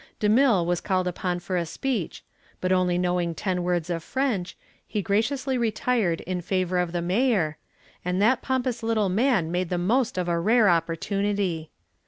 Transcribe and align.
DeMille 0.19 0.65
was 0.65 0.81
called 0.81 1.07
upon 1.07 1.37
for 1.39 1.55
a 1.57 1.63
speech, 1.63 2.23
but 2.59 2.71
knowing 2.71 3.05
only 3.05 3.33
ten 3.35 3.61
words 3.61 3.87
of 3.87 4.03
French, 4.03 4.57
he 4.87 4.99
graciously 4.99 5.59
retired 5.59 6.21
in 6.21 6.41
favor 6.41 6.79
of 6.79 6.91
the 6.91 7.03
mayor, 7.03 7.59
and 8.03 8.19
that 8.19 8.41
pompous 8.41 8.81
little 8.81 9.09
man 9.09 9.51
made 9.51 9.69
the 9.69 9.77
most 9.77 10.17
of 10.17 10.27
a 10.27 10.39
rare 10.39 10.67
opportunity. 10.67 11.69